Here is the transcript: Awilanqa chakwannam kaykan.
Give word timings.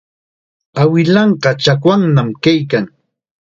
Awilanqa 0.81 1.49
chakwannam 1.63 2.29
kaykan. 2.43 2.85